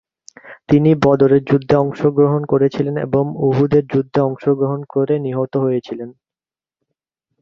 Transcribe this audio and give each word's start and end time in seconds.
তিনি 0.69 0.91
বদরের 1.05 1.41
যুদ্ধে 1.43 1.75
অংশগ্রহণ 1.77 2.41
করেছিলেন 2.45 2.95
এবং 3.07 3.23
উহুদের 3.47 3.83
যুদ্ধে 3.93 4.19
অংশগ্রহণ 4.21 4.81
করে 4.93 5.13
নিহত 5.25 5.53
হয়েছিলেন। 5.57 6.09